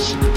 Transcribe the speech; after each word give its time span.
Records. 0.00 0.29